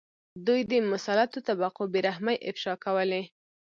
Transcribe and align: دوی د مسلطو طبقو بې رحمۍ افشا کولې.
دوی 0.45 0.61
د 0.71 0.71
مسلطو 0.91 1.39
طبقو 1.47 1.83
بې 1.91 1.99
رحمۍ 2.07 2.37
افشا 2.49 2.73
کولې. 2.83 3.23